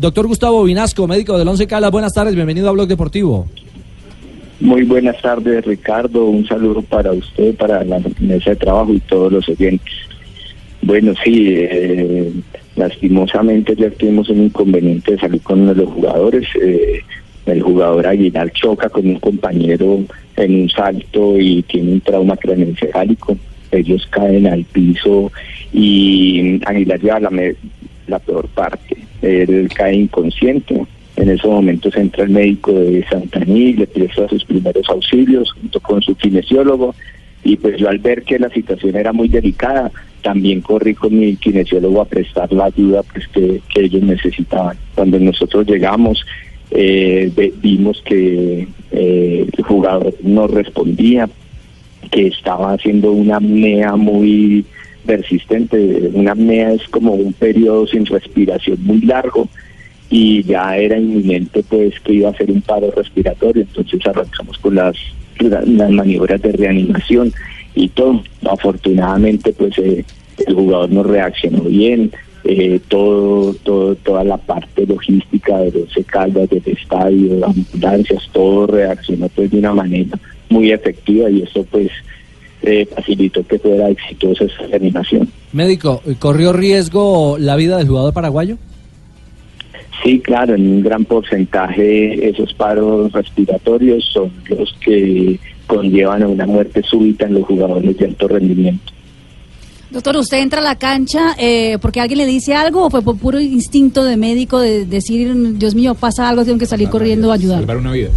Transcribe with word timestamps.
Doctor 0.00 0.26
Gustavo 0.28 0.64
Vinasco, 0.64 1.06
médico 1.06 1.36
del 1.36 1.46
Once 1.46 1.66
Caldas, 1.66 1.90
buenas 1.90 2.14
tardes, 2.14 2.34
bienvenido 2.34 2.70
a 2.70 2.72
Blog 2.72 2.88
Deportivo. 2.88 3.46
Muy 4.58 4.84
buenas 4.84 5.20
tardes, 5.20 5.62
Ricardo. 5.66 6.24
Un 6.24 6.46
saludo 6.46 6.80
para 6.80 7.12
usted, 7.12 7.54
para 7.56 7.84
la 7.84 8.00
mesa 8.18 8.48
de 8.48 8.56
trabajo 8.56 8.94
y 8.94 9.00
todos 9.00 9.30
los 9.30 9.46
oyentes. 9.50 9.92
Bueno, 10.80 11.12
sí, 11.22 11.48
eh, 11.48 12.32
lastimosamente 12.76 13.76
ya 13.76 13.90
tuvimos 13.90 14.30
un 14.30 14.44
inconveniente 14.44 15.12
de 15.12 15.18
salud 15.18 15.40
con 15.42 15.60
uno 15.60 15.74
de 15.74 15.82
los 15.82 15.92
jugadores. 15.92 16.48
Eh, 16.62 17.02
el 17.44 17.60
jugador 17.60 18.06
Aguilar 18.06 18.50
choca 18.52 18.88
con 18.88 19.06
un 19.06 19.20
compañero 19.20 19.98
en 20.36 20.62
un 20.62 20.70
salto 20.70 21.38
y 21.38 21.62
tiene 21.64 21.92
un 21.92 22.00
trauma 22.00 22.38
craneoencefálico. 22.38 23.36
Ellos 23.70 24.08
caen 24.10 24.46
al 24.46 24.64
piso 24.64 25.30
y 25.74 26.58
Aguilar 26.64 27.00
lleva 27.00 27.20
la, 27.20 27.30
la 28.10 28.18
peor 28.18 28.48
parte. 28.48 28.96
Él 29.22 29.68
cae 29.74 29.94
inconsciente. 29.94 30.84
En 31.16 31.30
esos 31.30 31.50
momentos 31.50 31.96
entra 31.96 32.24
el 32.24 32.30
médico 32.30 32.72
de 32.72 33.04
Santaní, 33.08 33.74
le 33.74 33.86
presta 33.86 34.28
sus 34.28 34.44
primeros 34.44 34.88
auxilios 34.88 35.52
junto 35.52 35.80
con 35.80 36.00
su 36.02 36.14
kinesiólogo 36.14 36.94
y 37.42 37.56
pues 37.56 37.78
yo 37.78 37.88
al 37.88 37.98
ver 37.98 38.22
que 38.22 38.38
la 38.38 38.50
situación 38.50 38.96
era 38.96 39.12
muy 39.12 39.28
delicada, 39.28 39.90
también 40.22 40.60
corrí 40.60 40.94
con 40.94 41.18
mi 41.18 41.36
kinesiólogo 41.36 42.02
a 42.02 42.04
prestar 42.04 42.52
la 42.52 42.66
ayuda 42.66 43.02
pues 43.02 43.26
que, 43.28 43.60
que 43.72 43.84
ellos 43.84 44.02
necesitaban. 44.02 44.76
Cuando 44.94 45.18
nosotros 45.18 45.66
llegamos, 45.66 46.24
eh, 46.70 47.32
vimos 47.62 48.02
que 48.02 48.68
eh, 48.92 49.46
el 49.56 49.64
jugador 49.64 50.14
no 50.22 50.46
respondía, 50.46 51.28
que 52.10 52.26
estaba 52.28 52.72
haciendo 52.72 53.12
una 53.12 53.36
apnea 53.36 53.96
muy 53.96 54.64
persistente. 55.06 56.10
Una 56.12 56.32
apnea 56.32 56.72
es 56.72 56.86
como 56.88 57.14
un 57.14 57.32
periodo 57.32 57.86
sin 57.86 58.06
respiración 58.06 58.78
muy 58.82 59.00
largo 59.00 59.48
y 60.10 60.42
ya 60.42 60.76
era 60.76 60.98
inminente 60.98 61.62
pues 61.68 61.98
que 62.00 62.14
iba 62.14 62.30
a 62.30 62.36
ser 62.36 62.50
un 62.50 62.60
paro 62.62 62.90
respiratorio, 62.90 63.62
entonces 63.62 64.04
arrancamos 64.06 64.58
con 64.58 64.74
las, 64.74 64.96
las 65.38 65.90
maniobras 65.90 66.42
de 66.42 66.52
reanimación 66.52 67.32
y 67.74 67.88
todo. 67.88 68.22
Afortunadamente 68.50 69.52
pues 69.52 69.78
eh, 69.78 70.04
el 70.46 70.54
jugador 70.54 70.90
no 70.90 71.02
reaccionó 71.04 71.62
bien, 71.62 72.10
eh, 72.44 72.80
todo, 72.88 73.54
todo, 73.62 73.94
toda 73.96 74.24
la 74.24 74.38
parte 74.38 74.86
logística 74.86 75.58
de 75.58 75.72
los 75.72 76.06
caldas 76.06 76.48
del 76.50 76.62
estadio, 76.66 77.44
ambulancias, 77.44 78.28
todo 78.32 78.66
reaccionó 78.66 79.28
pues 79.28 79.50
de 79.50 79.58
una 79.58 79.74
manera 79.74 80.18
muy 80.48 80.72
efectiva 80.72 81.30
y 81.30 81.42
eso 81.42 81.64
pues 81.70 81.90
eh, 82.62 82.86
facilitó 82.86 83.46
que 83.46 83.58
fuera 83.58 83.88
exitosa 83.88 84.44
esa 84.44 84.66
reanimación. 84.66 85.28
Médico, 85.52 86.02
¿corrió 86.18 86.52
riesgo 86.52 87.36
la 87.38 87.56
vida 87.56 87.78
del 87.78 87.88
jugador 87.88 88.12
paraguayo? 88.12 88.56
Sí, 90.02 90.20
claro, 90.20 90.54
en 90.54 90.66
un 90.66 90.82
gran 90.82 91.04
porcentaje 91.04 92.28
esos 92.28 92.54
paros 92.54 93.12
respiratorios 93.12 94.04
son 94.12 94.32
los 94.48 94.72
que 94.84 95.38
conllevan 95.66 96.22
a 96.22 96.28
una 96.28 96.46
muerte 96.46 96.82
súbita 96.82 97.26
en 97.26 97.34
los 97.34 97.44
jugadores 97.44 97.96
de 97.98 98.06
alto 98.06 98.28
rendimiento. 98.28 98.92
Doctor, 99.90 100.16
¿usted 100.18 100.38
entra 100.38 100.60
a 100.60 100.64
la 100.64 100.76
cancha 100.76 101.34
eh, 101.36 101.76
porque 101.82 102.00
alguien 102.00 102.18
le 102.18 102.26
dice 102.26 102.54
algo 102.54 102.84
o 102.84 102.90
fue 102.90 103.02
por 103.02 103.18
puro 103.18 103.40
instinto 103.40 104.04
de 104.04 104.16
médico 104.16 104.60
de 104.60 104.86
decir, 104.86 105.34
Dios 105.58 105.74
mío, 105.74 105.94
pasa 105.94 106.28
algo, 106.28 106.44
tengo 106.44 106.58
que 106.58 106.66
salir 106.66 106.88
corriendo 106.88 107.32
a 107.32 107.34
ayudar? 107.34 107.58
Salvar 107.58 107.76
una 107.76 107.92
vida. 107.92 108.10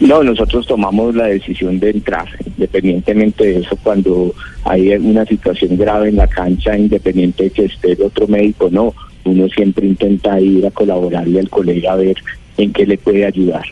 No, 0.00 0.22
nosotros 0.22 0.66
tomamos 0.66 1.14
la 1.14 1.26
decisión 1.26 1.78
de 1.78 1.90
entrar, 1.90 2.28
independientemente 2.44 3.44
de 3.44 3.58
eso, 3.60 3.76
cuando 3.82 4.34
hay 4.64 4.90
una 4.90 5.24
situación 5.24 5.76
grave 5.76 6.08
en 6.08 6.16
la 6.16 6.26
cancha, 6.26 6.76
independiente 6.76 7.44
de 7.44 7.50
que 7.50 7.64
esté 7.66 7.92
el 7.92 8.02
otro 8.02 8.26
médico, 8.26 8.68
no, 8.70 8.92
uno 9.24 9.48
siempre 9.48 9.86
intenta 9.86 10.40
ir 10.40 10.66
a 10.66 10.70
colaborarle 10.70 11.40
al 11.40 11.48
colega 11.48 11.92
a 11.92 11.96
ver 11.96 12.16
en 12.56 12.72
qué 12.72 12.86
le 12.86 12.98
puede 12.98 13.24
ayudar. 13.24 13.64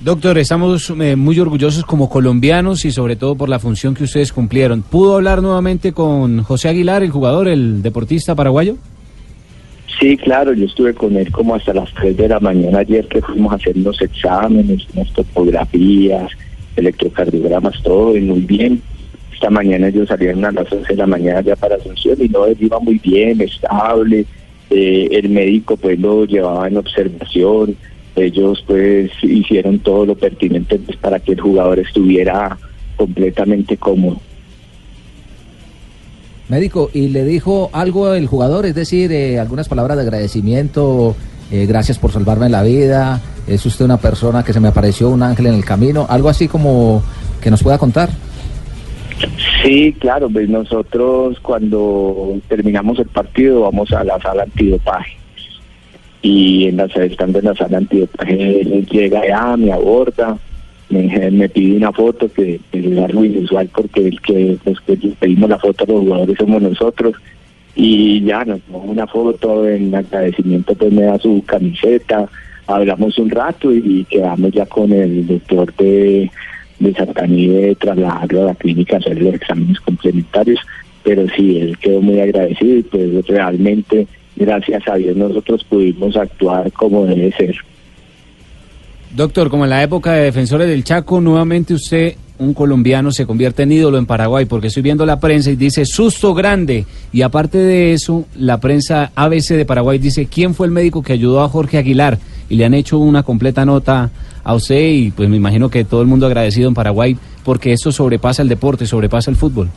Doctor, 0.00 0.38
estamos 0.38 0.92
eh, 1.00 1.16
muy 1.16 1.40
orgullosos 1.40 1.84
como 1.84 2.08
colombianos 2.10 2.84
y 2.84 2.92
sobre 2.92 3.16
todo 3.16 3.34
por 3.34 3.48
la 3.48 3.58
función 3.58 3.94
que 3.94 4.04
ustedes 4.04 4.32
cumplieron. 4.32 4.82
¿Pudo 4.82 5.16
hablar 5.16 5.42
nuevamente 5.42 5.92
con 5.92 6.42
José 6.42 6.68
Aguilar, 6.68 7.02
el 7.02 7.10
jugador, 7.10 7.48
el 7.48 7.82
deportista 7.82 8.34
paraguayo? 8.34 8.76
Sí, 9.98 10.16
claro, 10.18 10.52
yo 10.52 10.66
estuve 10.66 10.92
con 10.92 11.16
él 11.16 11.30
como 11.32 11.54
hasta 11.54 11.72
las 11.72 11.92
3 11.94 12.16
de 12.16 12.28
la 12.28 12.38
mañana 12.38 12.80
ayer 12.80 13.06
que 13.06 13.22
fuimos 13.22 13.52
a 13.52 13.56
hacer 13.56 13.76
los 13.78 14.00
exámenes, 14.02 14.86
unas 14.94 15.10
topografías, 15.12 16.30
electrocardiogramas, 16.76 17.82
todo, 17.82 18.14
y 18.14 18.20
muy 18.20 18.40
bien. 18.40 18.82
Esta 19.32 19.48
mañana 19.48 19.88
ellos 19.88 20.08
salieron 20.08 20.44
a 20.44 20.52
las 20.52 20.70
11 20.70 20.86
de 20.88 20.96
la 20.96 21.06
mañana 21.06 21.40
ya 21.40 21.56
para 21.56 21.76
Asunción 21.76 22.16
y 22.20 22.28
no, 22.28 22.44
él 22.44 22.56
iba 22.60 22.78
muy 22.78 22.98
bien, 22.98 23.40
estable, 23.40 24.26
eh, 24.70 25.08
el 25.12 25.30
médico 25.30 25.76
pues 25.76 25.98
lo 25.98 26.26
llevaba 26.26 26.68
en 26.68 26.76
observación, 26.76 27.76
ellos 28.16 28.62
pues 28.66 29.10
hicieron 29.22 29.78
todo 29.78 30.04
lo 30.04 30.14
pertinente 30.14 30.78
pues, 30.78 30.96
para 30.98 31.20
que 31.20 31.32
el 31.32 31.40
jugador 31.40 31.78
estuviera 31.78 32.58
completamente 32.96 33.76
cómodo. 33.76 34.20
Médico, 36.48 36.90
¿y 36.92 37.08
le 37.08 37.24
dijo 37.24 37.70
algo 37.72 38.14
el 38.14 38.28
jugador? 38.28 38.66
Es 38.66 38.74
decir, 38.74 39.10
eh, 39.10 39.40
algunas 39.40 39.68
palabras 39.68 39.96
de 39.96 40.04
agradecimiento, 40.04 41.16
eh, 41.50 41.66
gracias 41.66 41.98
por 41.98 42.12
salvarme 42.12 42.48
la 42.48 42.62
vida, 42.62 43.20
es 43.48 43.66
usted 43.66 43.84
una 43.84 43.96
persona 43.96 44.44
que 44.44 44.52
se 44.52 44.60
me 44.60 44.68
apareció 44.68 45.08
un 45.08 45.22
ángel 45.22 45.46
en 45.46 45.54
el 45.54 45.64
camino, 45.64 46.06
algo 46.08 46.28
así 46.28 46.46
como 46.46 47.02
que 47.40 47.50
nos 47.50 47.62
pueda 47.62 47.78
contar. 47.78 48.10
Sí, 49.62 49.96
claro, 49.98 50.28
pues 50.28 50.48
nosotros 50.48 51.40
cuando 51.40 52.38
terminamos 52.48 52.98
el 53.00 53.06
partido 53.06 53.62
vamos 53.62 53.90
a 53.92 54.04
la 54.04 54.20
sala 54.20 54.44
antidopaje 54.44 55.16
y 56.22 56.68
en 56.68 56.76
la, 56.76 56.84
estando 56.84 57.38
en 57.38 57.46
la 57.46 57.54
sala 57.54 57.78
antidopaje 57.78 58.60
él 58.60 58.86
llega 58.86 59.26
ya, 59.26 59.56
me 59.56 59.72
aborda, 59.72 60.36
me, 60.88 61.30
me 61.30 61.48
pide 61.48 61.76
una 61.76 61.92
foto 61.92 62.30
que, 62.32 62.60
es 62.72 62.98
algo 62.98 63.24
inusual 63.24 63.68
porque 63.74 64.08
el 64.08 64.20
que 64.20 64.58
pues, 64.62 64.80
que 64.80 64.96
pedimos 65.18 65.50
la 65.50 65.58
foto 65.58 65.84
a 65.84 65.86
los 65.86 66.00
jugadores 66.00 66.36
somos 66.38 66.62
nosotros 66.62 67.14
y 67.74 68.22
ya 68.22 68.44
nos 68.44 68.60
tomamos 68.62 68.88
una 68.88 69.06
foto 69.06 69.68
en 69.68 69.94
agradecimiento 69.94 70.74
pues 70.74 70.92
me 70.92 71.02
da 71.02 71.18
su 71.18 71.42
camiseta 71.44 72.28
hablamos 72.66 73.18
un 73.18 73.30
rato 73.30 73.72
y 73.72 74.04
quedamos 74.08 74.50
ya 74.52 74.66
con 74.66 74.92
el 74.92 75.26
doctor 75.26 75.74
de 75.76 76.30
de 76.78 76.94
Santaní 76.94 77.48
de 77.48 77.74
trasladarlo 77.74 78.42
a 78.42 78.46
la 78.46 78.54
clínica 78.54 78.96
a 78.96 78.98
hacer 78.98 79.20
los 79.20 79.34
exámenes 79.34 79.80
complementarios, 79.80 80.60
pero 81.02 81.26
sí, 81.36 81.58
él 81.58 81.78
quedó 81.78 82.02
muy 82.02 82.20
agradecido 82.20 82.78
y 82.78 82.82
pues 82.82 83.26
realmente, 83.26 84.06
gracias 84.36 84.86
a 84.88 84.96
Dios, 84.96 85.16
nosotros 85.16 85.64
pudimos 85.64 86.16
actuar 86.16 86.70
como 86.72 87.06
debe 87.06 87.32
ser. 87.32 87.56
Doctor, 89.14 89.50
como 89.50 89.64
en 89.64 89.70
la 89.70 89.82
época 89.82 90.12
de 90.12 90.24
Defensores 90.24 90.68
del 90.68 90.84
Chaco, 90.84 91.20
nuevamente 91.20 91.74
usted, 91.74 92.14
un 92.38 92.52
colombiano, 92.52 93.12
se 93.12 93.26
convierte 93.26 93.62
en 93.62 93.72
ídolo 93.72 93.98
en 93.98 94.06
Paraguay, 94.06 94.44
porque 94.44 94.66
estoy 94.66 94.82
viendo 94.82 95.06
la 95.06 95.20
prensa 95.20 95.50
y 95.50 95.56
dice 95.56 95.86
susto 95.86 96.34
grande. 96.34 96.84
Y 97.12 97.22
aparte 97.22 97.58
de 97.58 97.92
eso, 97.92 98.26
la 98.36 98.60
prensa 98.60 99.12
ABC 99.14 99.54
de 99.54 99.64
Paraguay 99.64 99.98
dice 99.98 100.26
quién 100.26 100.54
fue 100.54 100.66
el 100.66 100.72
médico 100.72 101.02
que 101.02 101.12
ayudó 101.14 101.42
a 101.42 101.48
Jorge 101.48 101.78
Aguilar 101.78 102.18
y 102.48 102.56
le 102.56 102.64
han 102.64 102.74
hecho 102.74 102.98
una 102.98 103.22
completa 103.22 103.64
nota 103.64 104.10
a 104.44 104.54
usted 104.54 104.90
y 104.90 105.10
pues 105.10 105.28
me 105.28 105.36
imagino 105.36 105.70
que 105.70 105.84
todo 105.84 106.02
el 106.02 106.06
mundo 106.06 106.26
agradecido 106.26 106.68
en 106.68 106.74
Paraguay 106.74 107.16
porque 107.44 107.72
esto 107.72 107.90
sobrepasa 107.90 108.42
el 108.42 108.48
deporte, 108.48 108.86
sobrepasa 108.86 109.30
el 109.30 109.36
fútbol. 109.36 109.68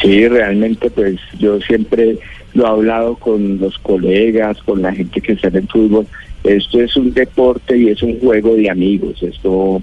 Sí, 0.00 0.26
realmente 0.28 0.90
pues 0.90 1.16
yo 1.38 1.60
siempre 1.60 2.18
lo 2.54 2.64
he 2.64 2.68
hablado 2.68 3.16
con 3.16 3.58
los 3.58 3.78
colegas, 3.78 4.58
con 4.62 4.82
la 4.82 4.92
gente 4.92 5.20
que 5.20 5.32
está 5.32 5.48
en 5.48 5.56
el 5.56 5.68
fútbol. 5.68 6.06
Esto 6.44 6.80
es 6.80 6.96
un 6.96 7.12
deporte 7.12 7.76
y 7.76 7.88
es 7.88 8.02
un 8.02 8.18
juego 8.20 8.54
de 8.54 8.70
amigos. 8.70 9.22
Esto 9.22 9.82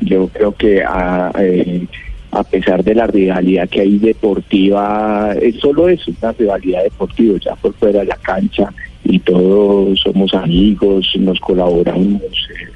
yo 0.00 0.28
creo 0.28 0.52
que 0.54 0.82
a, 0.82 1.32
eh, 1.38 1.86
a 2.30 2.44
pesar 2.44 2.84
de 2.84 2.94
la 2.94 3.06
rivalidad 3.06 3.68
que 3.68 3.80
hay 3.80 3.98
deportiva, 3.98 5.34
es 5.40 5.56
solo 5.56 5.88
eso, 5.88 6.12
una 6.20 6.32
rivalidad 6.32 6.82
deportiva, 6.84 7.38
ya 7.38 7.56
por 7.56 7.74
fuera 7.74 8.00
de 8.00 8.06
la 8.06 8.16
cancha 8.16 8.72
y 9.04 9.18
todos 9.20 10.00
somos 10.00 10.34
amigos, 10.34 11.12
nos 11.18 11.38
colaboramos. 11.40 12.22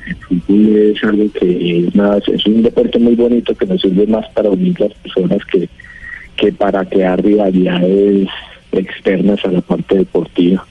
El 0.08 0.16
fútbol 0.16 0.76
es 0.76 1.04
algo 1.04 1.32
que 1.32 1.78
es, 1.86 1.94
más, 1.94 2.26
es 2.28 2.46
un 2.46 2.62
deporte 2.62 2.98
muy 2.98 3.14
bonito 3.14 3.54
que 3.54 3.66
nos 3.66 3.80
sirve 3.80 4.06
más 4.06 4.28
para 4.30 4.50
unir 4.50 4.80
las 4.80 4.94
personas 4.94 5.44
que, 5.46 5.68
que 6.36 6.52
para 6.52 6.84
crear 6.84 7.22
rivalidades 7.22 8.28
externas 8.72 9.44
a 9.44 9.50
la 9.50 9.60
parte 9.60 9.98
deportiva. 9.98 10.64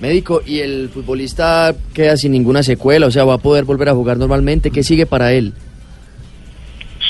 Médico, 0.00 0.40
¿y 0.46 0.60
el 0.60 0.88
futbolista 0.88 1.74
queda 1.92 2.16
sin 2.16 2.32
ninguna 2.32 2.62
secuela? 2.62 3.06
O 3.06 3.10
sea, 3.10 3.24
¿va 3.24 3.34
a 3.34 3.38
poder 3.38 3.64
volver 3.64 3.90
a 3.90 3.94
jugar 3.94 4.16
normalmente? 4.16 4.70
¿Qué 4.70 4.82
sigue 4.82 5.04
para 5.04 5.32
él? 5.32 5.52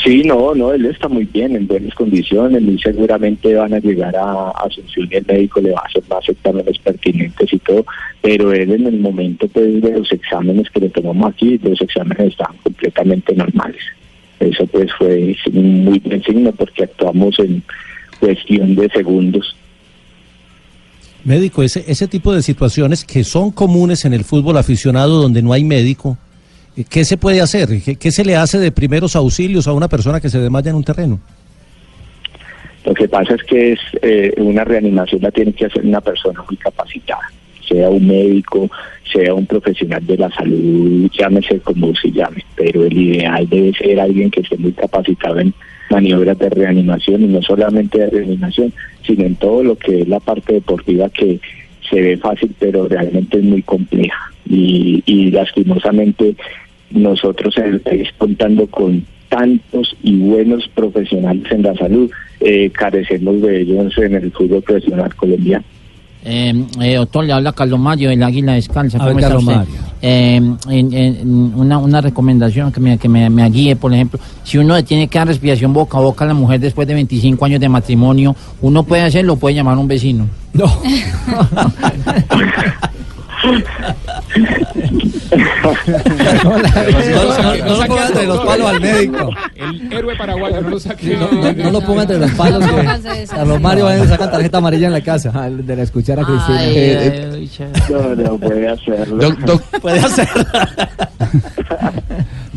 Sí, 0.02 0.22
no, 0.24 0.54
no, 0.54 0.72
él 0.72 0.86
está 0.86 1.08
muy 1.08 1.24
bien, 1.26 1.54
en 1.54 1.66
buenas 1.66 1.94
condiciones, 1.94 2.62
muy 2.62 2.78
seguramente 2.78 3.54
van 3.54 3.74
a 3.74 3.80
llegar 3.80 4.16
a 4.16 4.50
Asunción 4.50 5.08
y 5.10 5.16
el 5.16 5.26
médico 5.26 5.60
le 5.60 5.72
va 5.72 5.80
a 5.80 5.86
hacer 5.86 6.02
más 6.08 6.26
exámenes 6.26 6.78
pertinentes 6.78 7.52
y 7.52 7.58
todo, 7.58 7.84
pero 8.22 8.50
él 8.50 8.72
en 8.72 8.86
el 8.86 8.98
momento 8.98 9.46
pues, 9.48 9.82
de 9.82 9.98
los 9.98 10.10
exámenes 10.10 10.70
que 10.70 10.80
le 10.80 10.88
tomamos 10.88 11.34
aquí, 11.34 11.58
los 11.58 11.80
exámenes 11.82 12.28
estaban 12.28 12.56
completamente 12.62 13.34
normales. 13.34 13.82
Eso 14.40 14.66
pues 14.68 14.90
fue 14.94 15.36
muy 15.52 15.98
buen 15.98 16.22
signo 16.22 16.50
porque 16.52 16.84
actuamos 16.84 17.38
en 17.38 17.62
cuestión 18.18 18.74
de 18.74 18.88
segundos. 18.88 19.54
Médico, 21.24 21.62
ese, 21.62 21.84
ese 21.86 22.08
tipo 22.08 22.32
de 22.32 22.42
situaciones 22.42 23.04
que 23.04 23.24
son 23.24 23.50
comunes 23.50 24.04
en 24.04 24.14
el 24.14 24.24
fútbol 24.24 24.56
aficionado 24.56 25.20
donde 25.20 25.42
no 25.42 25.52
hay 25.52 25.64
médico, 25.64 26.16
eh, 26.76 26.84
¿qué 26.88 27.04
se 27.04 27.16
puede 27.16 27.40
hacer? 27.40 27.68
¿Qué, 27.82 28.10
se 28.10 28.24
le 28.24 28.36
hace 28.36 28.58
de 28.58 28.72
primeros 28.72 29.16
auxilios 29.16 29.66
a 29.66 29.72
una 29.72 29.88
persona 29.88 30.20
que 30.20 30.30
se 30.30 30.38
desmaya 30.38 30.70
en 30.70 30.76
un 30.76 30.84
terreno? 30.84 31.20
Lo 32.84 32.94
que 32.94 33.08
pasa 33.08 33.34
es 33.34 33.42
que 33.42 33.72
es 33.72 33.80
eh, 34.02 34.32
una 34.38 34.64
reanimación 34.64 35.20
la 35.20 35.30
tiene 35.30 35.52
que 35.52 35.66
hacer 35.66 35.84
una 35.84 36.00
persona 36.00 36.42
muy 36.48 36.56
capacitada, 36.56 37.30
sea 37.68 37.90
un 37.90 38.06
médico, 38.06 38.70
sea 39.12 39.34
un 39.34 39.44
profesional 39.44 40.04
de 40.06 40.16
la 40.16 40.30
salud, 40.30 41.10
llámese 41.12 41.60
como 41.60 41.94
se 41.94 42.10
llame, 42.10 42.44
pero 42.56 42.84
el 42.84 42.96
ideal 42.96 43.46
debe 43.48 43.72
ser 43.74 44.00
alguien 44.00 44.30
que 44.30 44.40
esté 44.40 44.56
muy 44.56 44.72
capacitado 44.72 45.40
en 45.40 45.52
maniobras 45.90 46.38
de 46.38 46.50
reanimación 46.50 47.24
y 47.24 47.26
no 47.26 47.42
solamente 47.42 47.98
de 47.98 48.10
reanimación, 48.10 48.72
sino 49.06 49.24
en 49.24 49.34
todo 49.36 49.62
lo 49.62 49.76
que 49.76 50.02
es 50.02 50.08
la 50.08 50.20
parte 50.20 50.54
deportiva 50.54 51.08
que 51.10 51.40
se 51.88 52.00
ve 52.00 52.16
fácil, 52.16 52.54
pero 52.58 52.88
realmente 52.88 53.38
es 53.38 53.44
muy 53.44 53.62
compleja. 53.62 54.32
Y, 54.48 55.02
y 55.06 55.30
lastimosamente 55.30 56.36
nosotros 56.90 57.54
contando 58.18 58.66
con 58.66 59.04
tantos 59.28 59.96
y 60.02 60.16
buenos 60.16 60.68
profesionales 60.68 61.50
en 61.50 61.62
la 61.62 61.74
salud, 61.74 62.10
eh, 62.40 62.70
carecemos 62.70 63.40
de 63.42 63.62
ellos 63.62 63.96
en 63.98 64.14
el 64.14 64.30
fútbol 64.32 64.62
profesional 64.62 65.14
colombiano. 65.14 65.64
Eh, 66.22 66.66
eh, 66.80 66.94
doctor, 66.96 67.24
le 67.24 67.32
habla 67.32 67.52
Carlos 67.52 67.80
Mario 67.80 68.10
del 68.10 68.22
Águila 68.22 68.52
Descalza. 68.52 68.98
A 68.98 69.06
ver, 69.06 69.14
¿Cómo 69.14 69.26
está 69.26 69.38
usted? 69.38 69.54
Mario. 69.56 69.74
Eh, 70.02 70.36
en- 70.68 70.92
en- 70.92 71.52
una, 71.56 71.78
una 71.78 72.00
recomendación 72.00 72.70
que, 72.72 72.80
me, 72.80 72.98
que 72.98 73.08
me, 73.08 73.30
me 73.30 73.48
guíe, 73.48 73.76
por 73.76 73.92
ejemplo, 73.94 74.18
si 74.44 74.58
uno 74.58 74.74
le 74.74 74.82
tiene 74.82 75.08
que 75.08 75.18
dar 75.18 75.28
respiración 75.28 75.72
boca 75.72 75.96
a 75.98 76.00
boca 76.02 76.24
a 76.24 76.28
la 76.28 76.34
mujer 76.34 76.60
después 76.60 76.86
de 76.86 76.94
25 76.94 77.42
años 77.44 77.60
de 77.60 77.68
matrimonio, 77.68 78.36
uno 78.60 78.82
puede 78.82 79.02
hacerlo, 79.02 79.36
puede 79.36 79.54
llamar 79.54 79.76
a 79.76 79.80
un 79.80 79.88
vecino. 79.88 80.26
No. 80.52 80.66
No, 86.42 87.24
no, 87.24 87.56
no 87.56 87.76
lo 87.76 87.86
ponga 87.86 88.06
entre 88.06 88.26
los 88.26 88.40
palos 88.44 88.68
al 88.70 88.80
médico. 88.80 89.30
El 89.54 89.92
héroe 89.92 90.16
paraguayo, 90.16 90.60
no 90.62 90.68
lo 90.70 90.80
saque. 90.80 91.16
No, 91.16 91.30
no- 91.30 91.52
no 91.52 91.70
lo 91.70 91.80
ponga 91.82 92.02
entre 92.02 92.18
los 92.18 92.30
palos. 92.32 92.64
Esa. 93.16 93.36
Carlos 93.36 93.60
Mario 93.60 93.84
va 93.84 93.92
a 93.94 94.06
sacar 94.06 94.30
tarjeta 94.30 94.58
amarilla 94.58 94.86
en 94.88 94.92
la 94.92 95.00
casa. 95.02 95.30
Al- 95.34 95.66
de 95.66 95.76
la 95.76 95.82
escuchar 95.82 96.20
a 96.20 96.24
Cristina. 96.24 96.58
Ay, 96.60 96.72
Eh, 96.76 97.30
ay, 97.34 97.50
eh. 97.58 97.72
No, 97.90 98.14
no 98.14 98.38
puede 98.38 98.68
hacerlo. 98.68 99.36
Puede 99.80 100.00
hacer. 100.00 100.28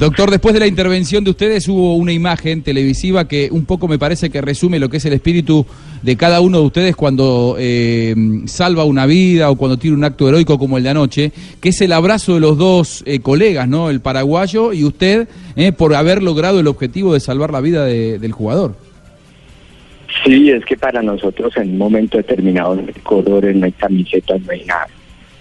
doctor, 0.03 0.29
después 0.31 0.53
de 0.53 0.59
la 0.59 0.67
intervención 0.67 1.23
de 1.23 1.29
ustedes 1.31 1.67
hubo 1.67 1.95
una 1.95 2.11
imagen 2.11 2.61
televisiva 2.61 3.27
que 3.27 3.49
un 3.51 3.65
poco 3.65 3.87
me 3.87 3.97
parece 3.97 4.29
que 4.29 4.41
resume 4.41 4.77
lo 4.79 4.89
que 4.89 4.97
es 4.97 5.05
el 5.05 5.13
espíritu 5.13 5.65
de 6.01 6.17
cada 6.17 6.41
uno 6.41 6.59
de 6.59 6.65
ustedes 6.65 6.95
cuando 6.95 7.55
eh, 7.57 8.13
salva 8.45 8.83
una 8.83 9.05
vida 9.05 9.49
o 9.49 9.55
cuando 9.55 9.77
tiene 9.77 9.95
un 9.95 10.03
acto 10.03 10.27
heroico 10.27 10.59
como 10.59 10.77
el 10.77 10.83
de 10.83 10.89
anoche, 10.89 11.31
que 11.61 11.69
es 11.69 11.81
el 11.81 11.93
abrazo 11.93 12.33
de 12.33 12.39
los 12.41 12.57
dos 12.57 13.03
eh, 13.05 13.19
colegas, 13.19 13.67
¿no? 13.67 13.89
El 13.89 14.01
paraguayo 14.01 14.73
y 14.73 14.83
usted, 14.83 15.27
eh, 15.55 15.71
por 15.71 15.95
haber 15.95 16.21
logrado 16.21 16.59
el 16.59 16.67
objetivo 16.67 17.13
de 17.13 17.19
salvar 17.19 17.51
la 17.51 17.61
vida 17.61 17.85
de- 17.85 18.19
del 18.19 18.31
jugador. 18.33 18.75
Sí, 20.25 20.49
es 20.51 20.63
que 20.65 20.77
para 20.77 21.01
nosotros 21.01 21.55
en 21.57 21.71
un 21.71 21.77
momento 21.77 22.17
determinado 22.17 22.75
no 22.75 22.81
hay 22.81 22.93
colores, 23.01 23.55
no 23.55 23.65
hay 23.65 23.71
camisetas, 23.71 24.41
no 24.41 24.51
hay 24.51 24.63
nada. 24.65 24.87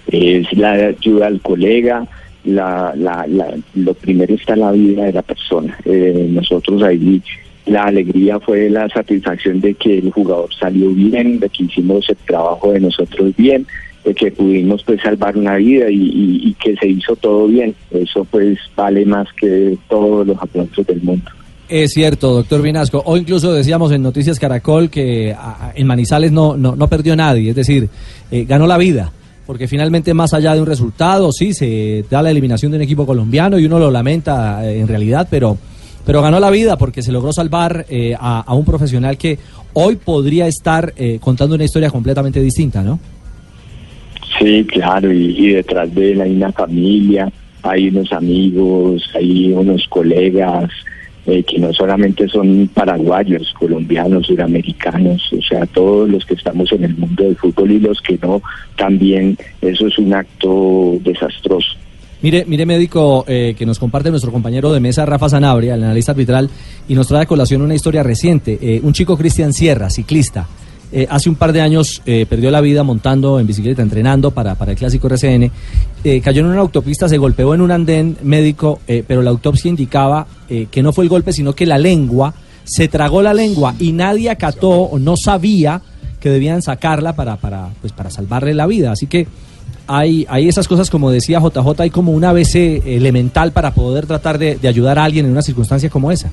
Es 0.07 0.53
la 0.57 0.73
ayuda 0.73 1.27
al 1.27 1.41
colega, 1.41 2.07
la, 2.45 2.93
la, 2.97 3.27
la- 3.27 3.55
lo 3.75 3.95
primero 3.95 4.35
está 4.35 4.57
la 4.57 4.73
vida 4.73 5.05
de 5.05 5.13
la 5.13 5.23
persona. 5.23 5.77
Eh, 5.85 6.29
nosotros 6.31 6.83
ahí 6.83 7.23
la 7.67 7.85
alegría 7.85 8.41
fue 8.41 8.69
la 8.69 8.89
satisfacción 8.89 9.61
de 9.61 9.75
que 9.75 9.99
el 9.99 10.11
jugador 10.11 10.49
salió 10.59 10.91
bien, 10.91 11.39
de 11.39 11.49
que 11.49 11.65
hicimos 11.65 12.09
el 12.09 12.17
trabajo 12.27 12.73
de 12.73 12.81
nosotros 12.81 13.33
bien, 13.37 13.67
de 14.05 14.13
que 14.15 14.33
pudimos 14.33 14.83
pues 14.83 15.01
salvar 15.01 15.37
una 15.37 15.55
vida 15.57 15.89
y, 15.89 16.41
y- 16.45 16.55
que 16.55 16.75
se 16.77 16.89
hizo 16.89 17.15
todo 17.17 17.47
bien. 17.47 17.75
Eso 17.93 18.25
pues 18.25 18.59
vale 18.77 19.05
más 19.07 19.29
que 19.41 19.77
todos 19.89 20.27
los 20.27 20.37
aplausos 20.43 20.85
del 20.87 21.01
mundo. 21.03 21.31
Es 21.69 21.93
cierto, 21.93 22.35
doctor 22.35 22.61
Vinasco. 22.61 23.03
O 23.07 23.17
incluso 23.17 23.53
decíamos 23.55 23.93
en 23.93 24.03
Noticias 24.03 24.39
Caracol 24.39 24.91
que 24.91 25.35
en 25.75 25.87
Manizales 25.87 26.31
no, 26.33 26.57
no, 26.57 26.75
no 26.77 26.89
perdió 26.89 27.15
nadie, 27.17 27.51
es 27.51 27.57
decir, 27.57 27.89
eh, 28.31 28.45
ganó 28.45 28.67
la 28.67 28.77
vida. 28.77 29.11
Porque 29.47 29.67
finalmente, 29.67 30.15
más 30.15 30.35
allá 30.35 30.55
de 30.55 30.61
un 30.61 30.67
resultado, 30.67 31.33
sí, 31.33 31.53
se 31.53 32.05
da 32.09 32.23
la 32.23 32.31
eliminación 32.31 32.71
de 32.71 32.77
un 32.77 32.83
equipo 32.83 33.07
colombiano 33.07 33.59
y 33.59 33.67
uno 33.67 33.79
lo 33.79 33.91
lamenta 33.91 34.65
eh, 34.65 34.81
en 34.81 34.89
realidad, 34.89 35.27
pero, 35.31 35.59
pero 36.07 36.23
ganó 36.23 36.39
la 36.39 36.51
vida 36.51 36.77
porque 36.77 37.03
se 37.03 37.13
logró 37.13 37.33
salvar 37.33 37.85
eh, 37.89 38.15
a, 38.19 38.55
un 38.55 38.65
profesional 38.65 39.19
que 39.19 39.39
hoy 39.73 39.97
podría 39.97 40.47
estar 40.47 40.93
eh, 40.97 41.19
contando 41.21 41.57
una 41.57 41.65
historia 41.65 41.91
completamente 41.91 42.41
distinta, 42.41 42.83
¿no? 42.83 43.01
Sí, 44.39 44.65
claro, 44.65 45.13
y 45.13 45.51
detrás 45.51 45.95
de 45.95 46.13
él 46.13 46.21
hay 46.21 46.37
una 46.37 46.53
familia, 46.53 47.31
hay 47.63 47.89
unos 47.89 48.13
amigos, 48.13 49.09
hay 49.15 49.53
unos 49.53 49.87
colegas 49.89 50.71
eh, 51.27 51.43
que 51.45 51.59
no 51.59 51.73
solamente 51.73 52.29
son 52.29 52.69
paraguayos, 52.75 53.55
colombianos, 53.59 54.27
suramericanos, 54.27 55.33
o 55.33 55.43
sea, 55.43 55.67
todos 55.67 56.09
los 56.09 56.25
que 56.25 56.35
estamos 56.35 56.71
en 56.73 56.85
el 56.85 56.97
mundo 56.97 57.25
del 57.25 57.37
fútbol 57.37 57.71
y 57.71 57.79
los 57.79 58.01
que 58.01 58.19
no, 58.21 58.43
también 58.77 59.37
eso 59.61 59.87
es 59.87 59.99
un 59.99 60.15
acto 60.15 60.99
desastroso. 61.01 61.77
Mire, 62.23 62.45
mire 62.47 62.65
médico, 62.65 63.25
eh, 63.27 63.55
que 63.59 63.67
nos 63.67 63.81
comparte 63.81 64.11
nuestro 64.11 64.31
compañero 64.31 64.73
de 64.73 64.79
mesa, 64.79 65.05
Rafa 65.05 65.29
Sanabria, 65.29 65.75
el 65.75 65.83
analista 65.83 66.13
arbitral, 66.13 66.49
y 66.89 66.95
nos 66.95 67.09
trae 67.09 67.23
a 67.23 67.27
colación 67.27 67.63
una 67.63 67.75
historia 67.75 68.05
reciente. 68.05 68.59
Eh, 68.63 68.81
un 68.83 68.93
chico 68.93 69.17
Cristian 69.17 69.53
Sierra, 69.53 69.91
ciclista, 69.91 70.47
eh, 70.93 71.07
hace 71.09 71.31
un 71.31 71.37
par 71.37 71.53
de 71.53 71.63
años 71.63 72.03
eh, 72.05 72.27
perdió 72.29 72.51
la 72.51 72.61
vida 72.61 72.83
montando 72.83 73.41
en 73.41 73.47
bicicleta, 73.47 73.81
entrenando 73.81 74.31
para, 74.31 74.55
para 74.55 74.73
el 74.73 74.79
clásico 74.79 75.09
RCN. 75.09 75.51
Eh, 76.05 76.21
cayó 76.21 76.41
en 76.41 76.49
una 76.49 76.61
autopista, 76.61 77.09
se 77.09 77.17
golpeó 77.17 77.55
en 77.55 77.63
un 77.63 77.71
andén 77.71 78.19
médico, 78.23 78.81
eh, 78.87 79.03
pero 79.07 79.23
la 79.23 79.31
autopsia 79.31 79.69
indicaba 79.69 80.27
que 80.71 80.83
no 80.83 80.93
fue 80.93 81.05
el 81.05 81.09
golpe, 81.09 81.33
sino 81.33 81.55
que 81.55 81.65
la 81.65 81.79
lengua, 81.79 82.35
se 82.65 82.87
tragó 82.87 83.23
la 83.23 83.33
lengua 83.33 83.75
y 83.79 83.93
nadie 83.93 84.29
acató 84.29 84.69
o 84.69 84.99
no 84.99 85.17
sabía 85.17 85.81
que 86.21 86.29
debían 86.29 86.61
sacarla 86.61 87.17
para, 87.17 87.37
para, 87.37 87.71
pues, 87.81 87.95
para 87.95 88.11
salvarle 88.11 88.53
la 88.53 88.67
vida. 88.67 88.93
Así 88.93 89.07
que 89.07 89.27
hay, 89.87 90.27
hay 90.29 90.49
esas 90.49 90.69
cosas, 90.69 90.91
como 90.91 91.11
decía 91.11 91.41
JJ, 91.41 91.81
hay 91.81 91.91
como 91.91 92.13
un 92.13 92.23
ABC 92.23 92.83
elemental 92.85 93.53
para 93.53 93.73
poder 93.73 94.07
tratar 94.07 94.37
de, 94.37 94.57
de 94.57 94.69
ayudar 94.69 94.99
a 94.99 95.05
alguien 95.05 95.25
en 95.25 95.33
una 95.33 95.41
circunstancia 95.41 95.89
como 95.89 96.13
esa. 96.13 96.31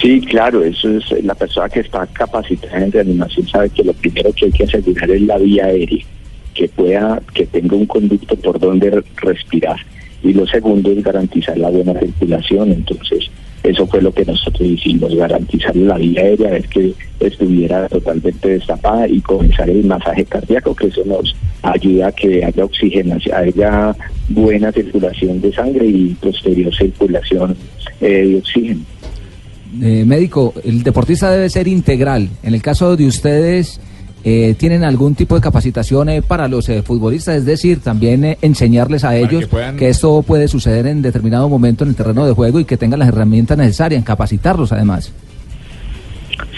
Sí, 0.00 0.20
claro, 0.20 0.62
eso 0.64 0.90
es 0.98 1.24
la 1.24 1.34
persona 1.34 1.68
que 1.68 1.80
está 1.80 2.06
capacitada 2.06 2.84
en 2.84 2.92
reanimación 2.92 3.46
sabe 3.48 3.70
que 3.70 3.84
lo 3.84 3.92
primero 3.92 4.32
que 4.32 4.46
hay 4.46 4.52
que 4.52 4.64
asegurar 4.64 5.10
es 5.10 5.22
la 5.22 5.38
vía 5.38 5.66
aérea, 5.66 6.04
que 6.54 6.68
pueda, 6.68 7.22
que 7.32 7.46
tenga 7.46 7.76
un 7.76 7.86
conducto 7.86 8.34
por 8.36 8.58
donde 8.58 8.90
re- 8.90 9.04
respirar. 9.16 9.76
Y 10.22 10.32
lo 10.32 10.46
segundo 10.46 10.90
es 10.90 11.02
garantizar 11.02 11.56
la 11.58 11.68
buena 11.68 11.98
circulación. 12.00 12.72
Entonces, 12.72 13.30
eso 13.62 13.86
fue 13.86 14.00
lo 14.02 14.12
que 14.12 14.24
nosotros 14.24 14.66
hicimos, 14.66 15.14
garantizar 15.14 15.76
la 15.76 15.96
vía 15.98 16.20
aérea, 16.22 16.50
ver 16.50 16.68
que 16.68 16.94
estuviera 17.20 17.88
totalmente 17.88 18.48
destapada 18.48 19.06
y 19.06 19.20
comenzar 19.20 19.68
el 19.68 19.84
masaje 19.84 20.24
cardíaco, 20.24 20.74
que 20.74 20.86
eso 20.88 21.02
nos 21.06 21.34
ayuda 21.62 22.08
a 22.08 22.12
que 22.12 22.44
haya 22.44 22.64
oxigenación, 22.64 23.36
haya 23.36 23.94
buena 24.28 24.72
circulación 24.72 25.40
de 25.40 25.52
sangre 25.52 25.86
y 25.86 26.14
posterior 26.20 26.74
circulación 26.74 27.56
eh, 28.00 28.26
de 28.26 28.36
oxígeno. 28.38 28.80
Eh, 29.82 30.04
médico, 30.06 30.54
el 30.64 30.82
deportista 30.82 31.30
debe 31.30 31.48
ser 31.50 31.68
integral. 31.68 32.28
En 32.42 32.54
el 32.54 32.62
caso 32.62 32.96
de 32.96 33.06
ustedes, 33.06 33.80
eh, 34.24 34.54
¿tienen 34.58 34.84
algún 34.84 35.14
tipo 35.14 35.34
de 35.34 35.40
capacitación 35.40 36.08
eh, 36.08 36.22
para 36.22 36.48
los 36.48 36.68
eh, 36.68 36.82
futbolistas? 36.82 37.36
Es 37.36 37.44
decir, 37.44 37.80
también 37.80 38.24
eh, 38.24 38.38
enseñarles 38.42 39.04
a 39.04 39.16
ellos 39.16 39.40
que 39.42 39.46
puedan- 39.48 39.76
que 39.76 39.88
esto 39.88 40.22
puede 40.22 40.48
suceder 40.48 40.86
en 40.86 41.02
determinado 41.02 41.48
momento 41.48 41.84
en 41.84 41.90
el 41.90 41.96
terreno 41.96 42.26
de 42.26 42.32
juego 42.32 42.60
y 42.60 42.64
que 42.64 42.76
tengan 42.76 42.98
las 43.00 43.08
herramientas 43.08 43.58
necesarias, 43.58 44.02
capacitarlos 44.04 44.72
además. 44.72 45.12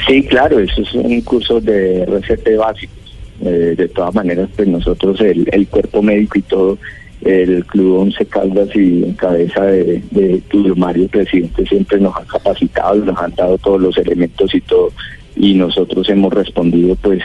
Sí, 0.06 0.22
claro, 0.22 0.58
eso 0.60 0.82
es 0.82 0.94
un 0.94 1.20
curso 1.22 1.60
de 1.60 2.02
RCP 2.02 2.56
básicos. 2.56 2.96
Eh, 3.42 3.74
de 3.76 3.88
todas 3.88 4.14
maneras, 4.14 4.48
pues 4.56 4.66
nosotros, 4.66 5.20
el, 5.20 5.46
el 5.52 5.66
cuerpo 5.66 6.00
médico 6.00 6.38
y 6.38 6.42
todo, 6.42 6.78
el 7.22 7.64
Club 7.66 8.00
Once 8.00 8.24
Caldas 8.26 8.68
y 8.74 9.02
en 9.04 9.14
cabeza 9.14 9.62
de, 9.62 10.02
de 10.10 10.40
Tulio 10.48 10.76
Mario, 10.76 11.08
presidente, 11.08 11.66
siempre 11.66 11.98
nos 12.00 12.14
han 12.16 12.24
capacitado, 12.26 12.96
nos 12.96 13.18
han 13.18 13.34
dado 13.34 13.58
todos 13.58 13.80
los 13.80 13.96
elementos 13.98 14.54
y 14.54 14.60
todo, 14.60 14.90
y 15.34 15.54
nosotros 15.54 16.08
hemos 16.08 16.32
respondido 16.32 16.94
pues 16.96 17.22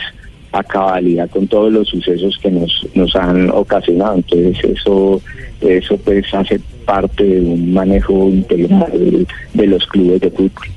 a 0.53 0.63
cabalidad 0.63 1.29
con 1.29 1.47
todos 1.47 1.71
los 1.71 1.87
sucesos 1.87 2.37
que 2.41 2.51
nos, 2.51 2.85
nos 2.93 3.15
han 3.15 3.49
ocasionado. 3.51 4.15
Entonces 4.15 4.57
eso, 4.63 5.21
eso 5.61 5.97
pues 5.97 6.25
hace 6.33 6.59
parte 6.85 7.23
de 7.23 7.39
un 7.41 7.73
manejo 7.73 8.27
integral 8.27 8.91
de, 8.91 9.25
de 9.53 9.67
los 9.67 9.85
clubes 9.87 10.19
de 10.19 10.29
fútbol. 10.31 10.67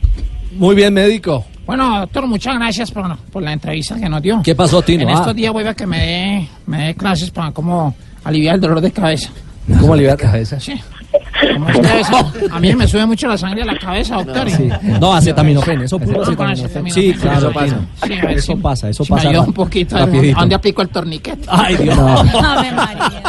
Muy 0.57 0.77
bien, 0.77 0.95
médico. 0.95 1.45
Bueno, 1.67 2.01
doctor, 2.01 2.27
muchas 2.29 2.57
gracias 2.57 2.93
por, 2.93 3.05
por 3.33 3.43
la 3.43 3.53
entrevista 3.53 3.99
que 3.99 4.09
nos 4.09 4.23
dio. 4.23 4.41
¿Qué 4.45 4.55
pasó, 4.55 4.83
Tino? 4.83 5.03
En 5.03 5.09
Ah. 5.09 5.15
estos 5.15 5.35
días 5.35 5.53
voy 5.53 5.65
a 5.65 5.75
que 5.75 5.87
me 5.87 5.99
dé, 5.99 6.49
me 6.67 6.87
dé 6.89 6.95
clases 6.95 7.31
para 7.31 7.51
cómo 7.51 7.97
aliviar 8.25 8.57
el 8.57 8.61
dolor 8.61 8.81
de 8.81 8.91
cabeza. 8.91 9.31
¿Cómo 9.81 9.95
aliviar 9.95 10.19
la 10.21 10.31
cabeza? 10.31 10.59
Sí. 10.61 10.75
Como 11.55 11.69
es 11.69 11.79
que 11.79 12.47
a 12.51 12.59
mí 12.61 12.75
me 12.75 12.87
sube 12.89 13.07
mucho 13.07 13.29
la 13.29 13.39
sangre 13.39 13.63
a 13.63 13.67
la 13.67 13.79
cabeza, 13.79 14.17
doctor. 14.17 14.51
Sí. 14.51 14.69
No, 15.01 15.15
acetaminofén, 15.15 15.81
eso 15.83 15.99
puro 15.99 16.23
acetaminofén. 16.23 16.91
Sí, 16.91 17.15
claro, 17.15 17.39
Eso 17.39 17.53
pasa. 17.53 17.77
Tino. 17.77 17.87
Sí, 18.07 18.13
a 18.21 18.27
ver 18.27 18.39
Eso 18.39 18.53
si- 18.53 18.59
pasa, 18.61 18.89
eso 18.89 19.05
si 19.05 19.13
me 19.13 19.17
pasa. 19.17 19.29
ayuda 19.29 19.43
ra- 19.43 19.47
un 19.49 19.53
poquito. 19.55 19.97
rapidito. 19.99 20.37
¿A 20.37 20.41
dónde 20.41 20.55
aplico 20.57 20.83
el 20.83 20.89
torniquete? 20.89 21.47
Ay, 21.49 21.77
Dios. 21.77 21.97
Ave 21.99 22.73
María. 22.73 23.23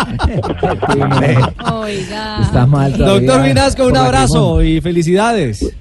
Oiga. 1.73 2.39
Está 2.41 2.65
mal 2.65 2.93
todavía. 2.93 3.19
Doctor 3.27 3.43
Vinasco, 3.47 3.85
un 3.87 3.97
abrazo 3.97 4.63
y 4.63 4.81
felicidades. 4.81 5.71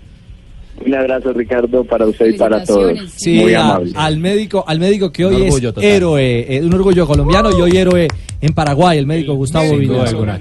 Un 0.86 0.94
abrazo 0.94 1.32
Ricardo 1.32 1.84
para 1.84 2.06
usted 2.06 2.26
y 2.34 2.38
para 2.38 2.62
todos. 2.64 2.92
Sí, 3.16 3.38
Muy 3.38 3.54
a- 3.54 3.64
amable. 3.64 3.92
al 3.94 4.18
médico, 4.18 4.64
al 4.66 4.78
médico 4.80 5.10
que 5.10 5.24
hoy 5.24 5.42
es 5.46 5.60
total. 5.60 5.82
héroe, 5.84 6.56
eh, 6.56 6.62
un 6.62 6.74
orgullo 6.74 7.06
colombiano 7.06 7.50
y 7.56 7.60
hoy 7.60 7.76
héroe 7.76 8.08
en 8.40 8.52
Paraguay, 8.52 8.98
el 8.98 9.06
médico 9.06 9.34
Gustavo 9.34 9.72
alguna. 9.72 10.40